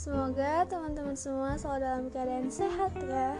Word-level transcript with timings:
Semoga 0.00 0.64
teman-teman 0.64 1.12
semua 1.12 1.60
selalu 1.60 1.84
dalam 1.84 2.08
keadaan 2.08 2.48
sehat 2.48 2.88
ya. 3.04 3.36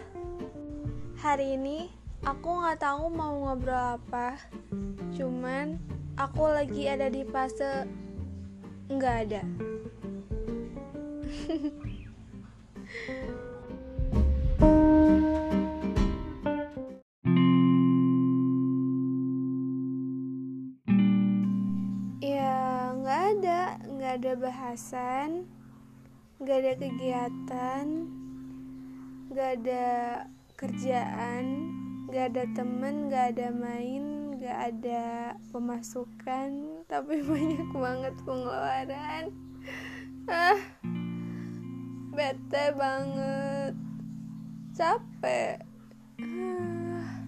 Hari 1.17 1.57
ini 1.57 1.89
aku 2.21 2.53
nggak 2.53 2.85
tahu 2.85 3.09
mau 3.09 3.33
ngobrol 3.33 3.97
apa. 3.97 4.37
Cuman 5.17 5.81
aku 6.21 6.53
lagi 6.53 6.85
ada 6.85 7.09
di 7.09 7.25
fase 7.25 7.89
nggak 8.93 9.15
ada. 9.25 9.41
ya 22.21 22.93
nggak 23.01 23.21
ada, 23.33 23.81
nggak 23.89 24.13
ada 24.21 24.37
bahasan, 24.37 25.49
nggak 26.41 26.57
ada 26.57 26.73
kegiatan, 26.73 27.85
nggak 29.29 29.49
ada 29.61 29.85
kerjaan, 30.57 31.45
nggak 32.09 32.25
ada 32.33 32.43
temen, 32.57 33.13
nggak 33.13 33.37
ada 33.37 33.47
main, 33.53 34.33
nggak 34.41 34.57
ada 34.73 35.37
pemasukan, 35.53 36.49
tapi 36.91 37.21
banyak 37.21 37.69
banget 37.77 38.15
pengeluaran. 38.25 39.29
Ah, 40.25 40.57
bete 42.09 42.65
banget, 42.73 43.73
capek. 44.73 45.61
Ah, 46.25 47.21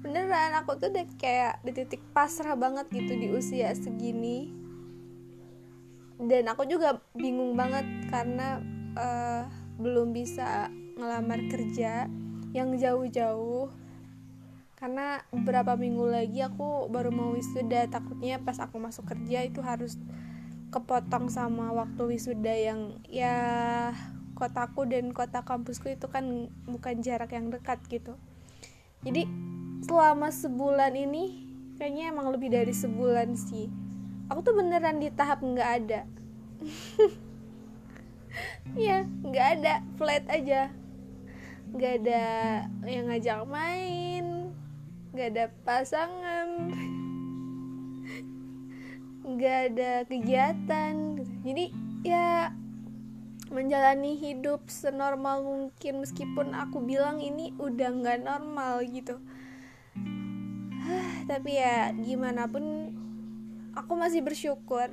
beneran 0.00 0.56
aku 0.56 0.80
tuh 0.80 0.88
udah 0.88 1.04
kayak 1.20 1.60
di 1.68 1.76
titik 1.76 2.00
pasrah 2.16 2.56
banget 2.56 2.88
gitu 2.88 3.12
di 3.12 3.28
usia 3.28 3.76
segini 3.76 4.55
dan 6.16 6.48
aku 6.48 6.64
juga 6.64 7.04
bingung 7.12 7.52
banget 7.52 7.84
karena 8.08 8.64
uh, 8.96 9.44
belum 9.76 10.16
bisa 10.16 10.72
ngelamar 10.96 11.44
kerja 11.52 12.08
yang 12.56 12.72
jauh-jauh. 12.72 13.68
Karena 14.76 15.24
beberapa 15.32 15.72
minggu 15.76 16.04
lagi 16.04 16.40
aku 16.44 16.88
baru 16.92 17.08
mau 17.08 17.32
wisuda 17.32 17.88
takutnya 17.88 18.36
pas 18.40 18.60
aku 18.60 18.76
masuk 18.76 19.08
kerja 19.08 19.44
itu 19.44 19.64
harus 19.64 19.96
kepotong 20.68 21.32
sama 21.32 21.72
waktu 21.72 22.16
wisuda 22.16 22.52
yang 22.52 23.00
ya 23.08 23.36
kotaku 24.36 24.84
dan 24.84 25.16
kota 25.16 25.40
kampusku 25.40 25.96
itu 25.96 26.12
kan 26.12 26.52
bukan 26.68 27.00
jarak 27.00 27.32
yang 27.32 27.48
dekat 27.48 27.80
gitu. 27.88 28.20
Jadi 29.00 29.24
selama 29.84 30.28
sebulan 30.28 30.92
ini 30.92 31.44
kayaknya 31.80 32.12
emang 32.12 32.32
lebih 32.32 32.52
dari 32.52 32.72
sebulan 32.72 33.32
sih 33.36 33.85
aku 34.30 34.38
tuh 34.42 34.54
beneran 34.58 34.98
di 34.98 35.08
tahap 35.12 35.42
nggak 35.42 35.70
ada. 35.82 36.00
Ya 38.76 39.08
nggak 39.24 39.48
ada. 39.60 39.74
Flat 39.96 40.24
aja. 40.28 40.68
Nggak 41.72 41.92
ada 42.04 42.24
yang 42.84 43.08
ngajak 43.08 43.40
main. 43.48 44.52
Nggak 45.16 45.28
ada 45.32 45.44
pasangan. 45.64 46.48
Nggak 49.24 49.58
ada 49.72 49.92
kegiatan. 50.04 50.94
Jadi 51.40 51.64
ya 52.04 52.52
menjalani 53.46 54.18
hidup 54.18 54.66
senormal 54.66 55.40
mungkin 55.46 56.02
meskipun 56.02 56.52
aku 56.52 56.82
bilang 56.82 57.22
ini 57.22 57.54
udah 57.56 57.88
nggak 57.94 58.20
normal 58.26 58.84
gitu. 58.84 59.22
Tapi 61.30 61.50
ya 61.56 61.94
gimana 61.96 62.50
pun 62.50 62.95
aku 63.76 63.92
masih 63.94 64.24
bersyukur. 64.24 64.88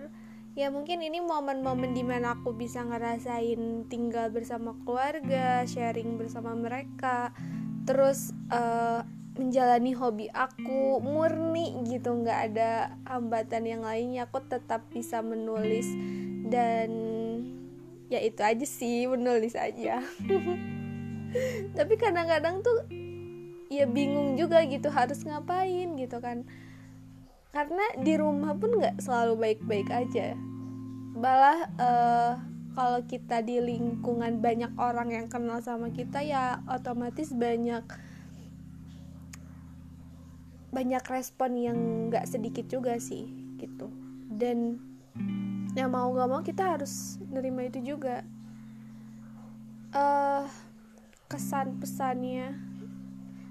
Ya 0.54 0.70
mungkin 0.70 1.02
ini 1.02 1.18
momen-momen 1.18 1.98
di 1.98 2.06
mana 2.06 2.38
aku 2.38 2.54
bisa 2.54 2.86
ngerasain 2.86 3.90
tinggal 3.90 4.30
bersama 4.30 4.78
keluarga 4.86 5.66
sharing 5.66 6.22
bersama 6.22 6.54
mereka 6.54 7.34
terus 7.90 8.38
uh, 8.54 9.02
menjalani 9.34 9.98
hobi 9.98 10.30
aku 10.30 11.02
murni 11.02 11.74
gitu 11.90 12.14
nggak 12.14 12.54
ada 12.54 12.94
hambatan 13.10 13.66
yang 13.66 13.82
lainnya. 13.82 14.30
Aku 14.30 14.46
tetap 14.46 14.86
bisa 14.94 15.26
menulis 15.26 15.90
dan 16.54 16.92
ya 18.14 18.22
itu 18.22 18.46
aja 18.46 18.68
sih 18.68 19.10
menulis 19.10 19.58
aja. 19.58 20.06
Tapi 21.78 21.94
kadang-kadang 21.98 22.62
tuh 22.62 22.86
ya 23.74 23.90
bingung 23.90 24.38
juga 24.38 24.62
gitu 24.70 24.94
harus 24.94 25.26
ngapain 25.26 25.98
gitu 25.98 26.22
kan 26.22 26.46
karena 27.54 27.86
di 28.02 28.18
rumah 28.18 28.58
pun 28.58 28.82
nggak 28.82 28.98
selalu 28.98 29.38
baik-baik 29.38 29.94
aja. 29.94 30.34
Malah 31.14 31.70
uh, 31.78 32.34
kalau 32.74 33.06
kita 33.06 33.46
di 33.46 33.62
lingkungan 33.62 34.42
banyak 34.42 34.74
orang 34.82 35.14
yang 35.14 35.30
kenal 35.30 35.62
sama 35.62 35.94
kita 35.94 36.26
ya 36.26 36.66
otomatis 36.66 37.30
banyak 37.30 37.86
banyak 40.74 41.04
respon 41.06 41.54
yang 41.54 41.78
nggak 42.10 42.26
sedikit 42.26 42.66
juga 42.66 42.98
sih 42.98 43.30
gitu. 43.62 43.94
Dan 44.34 44.82
ya 45.78 45.86
mau 45.86 46.10
gak 46.10 46.30
mau 46.30 46.42
kita 46.42 46.74
harus 46.74 47.22
nerima 47.30 47.70
itu 47.70 47.86
juga. 47.86 48.26
Uh, 49.94 50.50
kesan 51.30 51.78
pesannya 51.78 52.73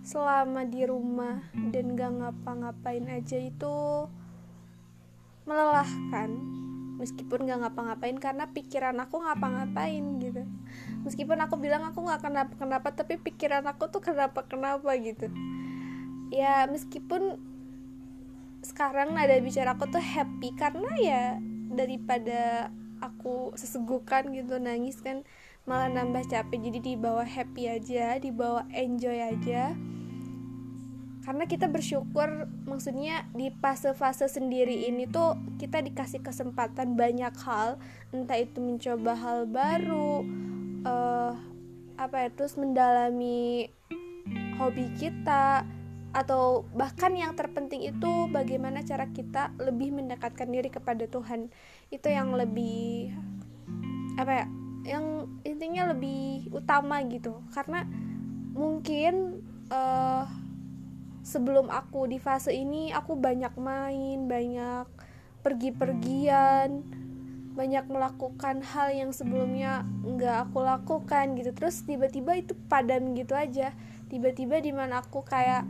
selama 0.02 0.66
di 0.66 0.82
rumah 0.82 1.38
dan 1.54 1.94
gak 1.94 2.12
ngapa-ngapain 2.18 3.06
aja 3.06 3.38
itu 3.38 3.74
melelahkan. 5.46 6.30
Meskipun 6.98 7.50
gak 7.50 7.66
ngapa-ngapain 7.66 8.18
karena 8.18 8.50
pikiran 8.50 8.98
aku 9.02 9.22
ngapa-ngapain 9.22 10.02
gitu. 10.22 10.42
Meskipun 11.06 11.38
aku 11.42 11.58
bilang 11.58 11.86
aku 11.86 12.02
gak 12.06 12.22
kenapa-kenapa 12.22 12.94
tapi 12.94 13.18
pikiran 13.18 13.66
aku 13.66 13.90
tuh 13.90 14.02
kenapa-kenapa 14.02 14.90
gitu. 14.98 15.30
Ya 16.34 16.66
meskipun 16.70 17.38
sekarang 18.62 19.18
nada 19.18 19.34
bicara 19.42 19.74
aku 19.74 19.90
tuh 19.90 20.02
happy 20.02 20.54
karena 20.54 20.90
ya 21.02 21.24
daripada 21.74 22.70
aku 23.02 23.50
sesegukan 23.58 24.30
gitu 24.30 24.62
nangis 24.62 25.02
kan 25.02 25.26
malah 25.64 25.88
nambah 25.90 26.26
capek. 26.26 26.70
Jadi 26.70 26.94
dibawa 26.94 27.22
happy 27.22 27.70
aja 27.70 28.18
dibawa 28.18 28.66
enjoy 28.74 29.18
aja. 29.18 29.74
Karena 31.22 31.46
kita 31.46 31.70
bersyukur 31.70 32.50
maksudnya 32.66 33.30
di 33.30 33.54
fase-fase 33.62 34.26
sendiri 34.26 34.90
ini 34.90 35.06
tuh 35.06 35.38
kita 35.62 35.78
dikasih 35.78 36.18
kesempatan 36.18 36.98
banyak 36.98 37.30
hal. 37.46 37.78
Entah 38.10 38.42
itu 38.42 38.58
mencoba 38.58 39.14
hal 39.14 39.46
baru 39.46 40.26
uh, 40.82 41.32
apa 41.94 42.26
ya 42.26 42.28
terus 42.34 42.58
mendalami 42.58 43.70
hobi 44.58 44.90
kita 44.98 45.62
atau 46.12 46.66
bahkan 46.76 47.14
yang 47.14 47.38
terpenting 47.38 47.86
itu 47.86 48.28
bagaimana 48.28 48.84
cara 48.84 49.08
kita 49.08 49.54
lebih 49.62 49.94
mendekatkan 49.94 50.50
diri 50.50 50.74
kepada 50.74 51.06
Tuhan. 51.06 51.54
Itu 51.94 52.10
yang 52.10 52.34
lebih 52.34 53.14
apa 54.18 54.32
ya 54.42 54.46
yang 54.82 55.30
intinya 55.46 55.90
lebih 55.94 56.50
utama 56.50 57.02
gitu. 57.06 57.42
Karena 57.54 57.86
mungkin 58.52 59.42
uh, 59.72 60.26
sebelum 61.22 61.70
aku 61.70 62.10
di 62.10 62.18
fase 62.18 62.50
ini 62.52 62.90
aku 62.90 63.14
banyak 63.14 63.54
main 63.56 64.26
banyak 64.26 64.86
pergi-pergian 65.42 66.82
banyak 67.52 67.84
melakukan 67.84 68.64
hal 68.64 68.88
yang 68.96 69.12
sebelumnya 69.12 69.84
nggak 70.04 70.48
aku 70.48 70.64
lakukan 70.64 71.36
gitu. 71.36 71.52
Terus 71.52 71.84
tiba-tiba 71.84 72.40
itu 72.40 72.56
padam 72.68 73.12
gitu 73.12 73.36
aja. 73.36 73.76
Tiba-tiba 74.08 74.60
di 74.60 74.72
mana 74.72 75.04
aku 75.04 75.20
kayak 75.20 75.68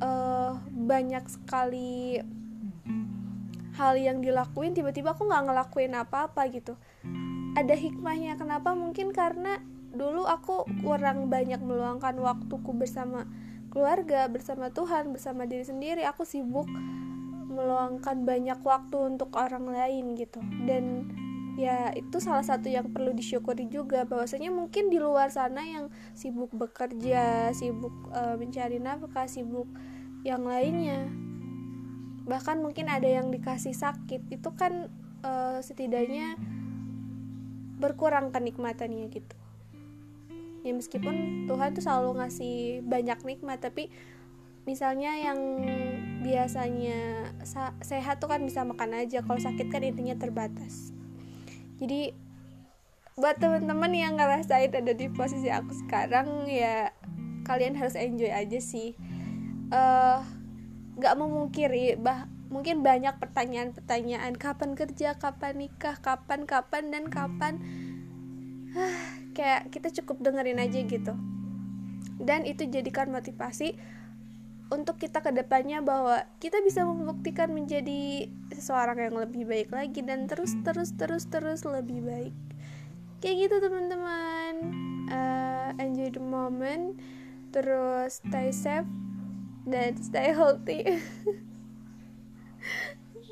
uh, 0.00 0.54
banyak 0.70 1.26
sekali 1.26 2.22
hal 3.76 3.94
yang 4.00 4.24
dilakuin 4.24 4.72
tiba-tiba 4.72 5.12
aku 5.12 5.28
nggak 5.28 5.44
ngelakuin 5.52 5.92
apa-apa 5.92 6.48
gitu 6.48 6.80
ada 7.56 7.72
hikmahnya 7.72 8.36
kenapa 8.36 8.76
mungkin 8.76 9.16
karena 9.16 9.64
dulu 9.96 10.28
aku 10.28 10.68
kurang 10.84 11.32
banyak 11.32 11.58
meluangkan 11.64 12.20
waktuku 12.20 12.76
bersama 12.76 13.24
keluarga, 13.72 14.28
bersama 14.28 14.68
Tuhan, 14.68 15.16
bersama 15.16 15.48
diri 15.48 15.64
sendiri. 15.64 16.04
Aku 16.04 16.28
sibuk 16.28 16.68
meluangkan 17.48 18.28
banyak 18.28 18.60
waktu 18.60 18.96
untuk 19.16 19.32
orang 19.32 19.72
lain 19.72 20.12
gitu. 20.20 20.44
Dan 20.68 21.08
ya 21.56 21.88
itu 21.96 22.20
salah 22.20 22.44
satu 22.44 22.68
yang 22.68 22.92
perlu 22.92 23.16
disyukuri 23.16 23.64
juga 23.72 24.04
bahwasanya 24.04 24.52
mungkin 24.52 24.92
di 24.92 25.00
luar 25.00 25.32
sana 25.32 25.64
yang 25.64 25.88
sibuk 26.12 26.52
bekerja, 26.52 27.56
sibuk 27.56 27.92
uh, 28.12 28.36
mencari 28.36 28.76
nafkah, 28.76 29.24
sibuk 29.24 29.68
yang 30.28 30.44
lainnya. 30.44 31.08
Bahkan 32.28 32.60
mungkin 32.60 32.92
ada 32.92 33.08
yang 33.08 33.32
dikasih 33.32 33.72
sakit. 33.72 34.28
Itu 34.28 34.52
kan 34.52 34.92
uh, 35.24 35.64
setidaknya 35.64 36.36
berkurang 37.76 38.32
kenikmatannya 38.32 39.08
gitu. 39.12 39.36
Ya 40.66 40.72
meskipun 40.74 41.46
Tuhan 41.46 41.78
tuh 41.78 41.84
selalu 41.84 42.18
ngasih 42.18 42.82
banyak 42.82 43.22
nikmat 43.22 43.62
tapi 43.62 43.92
misalnya 44.66 45.14
yang 45.14 45.38
biasanya 46.26 47.30
sehat 47.86 48.18
tuh 48.18 48.26
kan 48.26 48.42
bisa 48.42 48.66
makan 48.66 49.06
aja 49.06 49.22
kalau 49.22 49.38
sakit 49.38 49.70
kan 49.70 49.86
intinya 49.86 50.18
terbatas. 50.18 50.90
Jadi 51.78 52.10
buat 53.16 53.38
teman-teman 53.38 53.94
yang 53.94 54.18
ngerasain 54.18 54.74
ada 54.74 54.92
di 54.92 55.06
posisi 55.08 55.48
aku 55.48 55.72
sekarang 55.86 56.50
ya 56.50 56.92
kalian 57.46 57.78
harus 57.78 57.94
enjoy 57.94 58.28
aja 58.28 58.58
sih. 58.58 58.98
Uh, 59.70 60.22
nggak 60.98 61.14
memungkiri 61.14 61.94
bah 62.00 62.26
mungkin 62.48 62.82
banyak 62.82 63.18
pertanyaan-pertanyaan. 63.18 64.34
Kapan 64.38 64.78
kerja 64.78 65.18
kapan 65.18 65.66
nikah 65.66 65.98
kapan 65.98 66.44
kapan 66.44 66.84
dan 66.92 67.04
kapan. 67.10 67.54
Kayak 69.36 69.72
kita 69.72 69.88
cukup 70.02 70.22
dengerin 70.22 70.60
aja 70.60 70.78
gitu. 70.84 71.14
Dan 72.16 72.48
itu 72.48 72.64
jadikan 72.68 73.12
motivasi 73.12 73.76
untuk 74.66 74.98
kita 74.98 75.22
ke 75.22 75.30
depannya 75.30 75.78
bahwa 75.78 76.26
kita 76.42 76.58
bisa 76.66 76.82
membuktikan 76.82 77.54
menjadi 77.54 78.26
seseorang 78.50 78.98
yang 78.98 79.14
lebih 79.14 79.46
baik 79.46 79.70
lagi 79.70 80.02
dan 80.02 80.26
terus 80.26 80.58
terus 80.66 80.90
terus 80.98 81.30
terus 81.30 81.62
lebih 81.62 82.02
baik. 82.02 82.34
Kayak 83.22 83.48
gitu 83.48 83.56
teman-teman. 83.62 84.54
Uh, 85.06 85.70
enjoy 85.78 86.10
the 86.10 86.22
moment. 86.22 86.98
Terus 87.54 88.20
stay 88.20 88.52
safe 88.52 88.90
dan 89.66 89.98
stay 89.98 90.30
healthy 90.30 90.86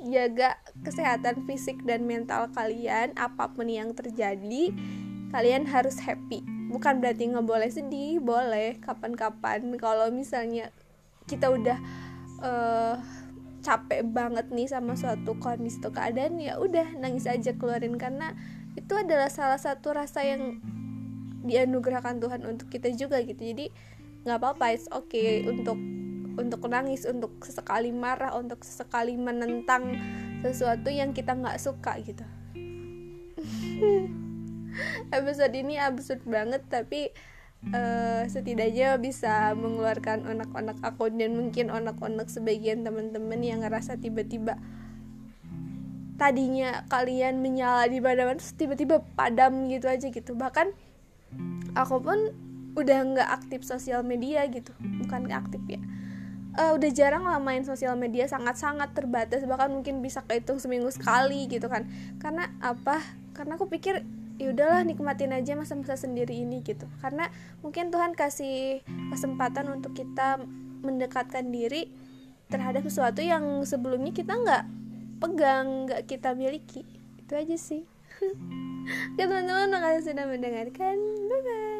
jaga 0.05 0.61
kesehatan 0.85 1.49
fisik 1.49 1.81
dan 1.89 2.05
mental 2.05 2.53
kalian 2.53 3.17
apa 3.17 3.49
pun 3.57 3.71
yang 3.73 3.97
terjadi 3.97 4.75
kalian 5.33 5.65
harus 5.67 5.99
happy. 5.99 6.45
Bukan 6.71 7.01
berarti 7.01 7.31
nggak 7.31 7.47
boleh 7.47 7.71
sedih 7.73 8.21
boleh 8.21 8.79
kapan-kapan. 8.85 9.75
Kalau 9.81 10.13
misalnya 10.13 10.71
kita 11.25 11.51
udah 11.51 11.79
uh, 12.45 12.97
capek 13.65 14.05
banget 14.05 14.53
nih 14.53 14.69
sama 14.69 14.93
suatu 14.93 15.41
kondisi 15.41 15.81
atau 15.81 15.91
keadaan 15.91 16.37
ya 16.37 16.61
udah 16.61 16.95
nangis 17.01 17.25
aja 17.25 17.57
keluarin. 17.57 17.97
Karena 17.97 18.37
itu 18.77 18.93
adalah 18.95 19.33
salah 19.33 19.59
satu 19.59 19.97
rasa 19.97 20.23
yang 20.23 20.61
dianugerahkan 21.45 22.21
Tuhan 22.21 22.45
untuk 22.45 22.69
kita 22.69 22.93
juga 22.93 23.19
gitu. 23.25 23.41
Jadi 23.41 23.73
nggak 24.25 24.39
apa-apa 24.39 24.73
it's 24.73 24.89
okay 24.93 25.45
untuk 25.45 25.77
untuk 26.35 26.67
nangis 26.67 27.07
untuk 27.07 27.39
sesekali 27.47 27.95
marah 27.95 28.35
untuk 28.35 28.63
sesekali 28.67 29.15
menentang 29.15 29.95
sesuatu 30.43 30.91
yang 30.91 31.15
kita 31.15 31.35
nggak 31.35 31.59
suka 31.63 31.97
gitu. 32.03 32.25
Episode 35.15 35.55
ini 35.55 35.79
absurd 35.79 36.27
banget 36.27 36.67
tapi 36.67 37.15
uh, 37.71 38.27
setidaknya 38.27 38.99
bisa 38.99 39.55
mengeluarkan 39.55 40.27
onak-onak 40.27 40.79
aku 40.83 41.15
dan 41.15 41.39
mungkin 41.39 41.71
onak-onak 41.71 42.27
sebagian 42.27 42.83
teman-teman 42.83 43.39
yang 43.39 43.63
ngerasa 43.63 44.03
tiba-tiba 44.03 44.59
tadinya 46.15 46.87
kalian 46.91 47.43
menyala 47.43 47.91
di 47.91 47.99
mana 47.99 48.35
terus 48.39 48.55
tiba-tiba 48.55 49.03
padam 49.15 49.71
gitu 49.71 49.87
aja 49.87 50.11
gitu. 50.11 50.35
Bahkan 50.35 50.75
aku 51.79 51.97
pun 52.03 52.19
udah 52.75 52.99
nggak 53.15 53.31
aktif 53.31 53.63
sosial 53.63 54.03
media 54.03 54.43
gitu. 54.51 54.75
Bukan 54.83 55.31
aktif 55.31 55.63
ya 55.71 55.79
uh, 56.59 56.73
udah 56.75 56.91
jarang 56.95 57.27
lah 57.27 57.39
main 57.43 57.62
sosial 57.67 57.99
media 57.99 58.27
sangat-sangat 58.31 58.95
terbatas 58.95 59.43
bahkan 59.47 59.71
mungkin 59.71 60.01
bisa 60.01 60.23
kehitung 60.27 60.59
seminggu 60.62 60.91
sekali 60.91 61.47
gitu 61.51 61.67
kan. 61.67 61.87
Karena 62.23 62.51
apa? 62.62 63.03
Karena 63.35 63.59
aku 63.59 63.67
pikir 63.67 64.03
ya 64.35 64.51
udahlah 64.51 64.83
nikmatin 64.83 65.31
aja 65.31 65.55
masa-masa 65.55 65.99
sendiri 65.99 66.35
ini 66.35 66.62
gitu. 66.62 66.87
Karena 67.03 67.31
mungkin 67.62 67.91
Tuhan 67.91 68.15
kasih 68.15 68.83
kesempatan 69.11 69.71
untuk 69.71 69.95
kita 69.95 70.43
mendekatkan 70.85 71.49
diri 71.49 71.91
terhadap 72.53 72.85
sesuatu 72.85 73.25
yang 73.25 73.65
sebelumnya 73.65 74.12
kita 74.12 74.37
nggak 74.37 74.65
pegang 75.19 75.91
nggak 75.91 76.03
kita 76.06 76.35
miliki. 76.35 76.87
Itu 77.19 77.35
aja 77.35 77.56
sih. 77.59 77.83
Oke 79.15 79.23
teman-teman 79.27 79.75
makasih 79.75 80.12
sudah 80.12 80.27
mendengarkan. 80.29 80.97
Bye 81.27 81.41
bye 81.43 81.74